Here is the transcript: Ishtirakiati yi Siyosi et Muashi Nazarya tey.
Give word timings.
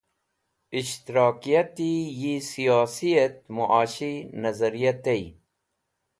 Ishtirakiati 0.79 1.89
yi 2.21 2.33
Siyosi 2.47 3.09
et 3.25 3.37
Muashi 3.55 4.13
Nazarya 4.41 4.93
tey. 5.03 5.23